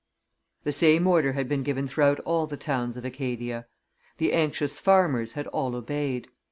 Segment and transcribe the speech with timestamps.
[0.63, 3.67] The same order had been given throughout all the towns of Acadia.
[4.17, 6.27] The anxious farmers had all obeyed.